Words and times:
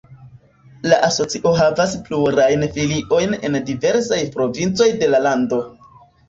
La 0.91 0.95
asocio 1.09 1.51
havas 1.59 1.93
plurajn 2.07 2.63
filiojn 2.79 3.37
en 3.51 3.59
diversaj 3.69 4.19
provincoj 4.39 4.89
de 5.05 5.11
la 5.13 5.23
lando. 5.29 5.63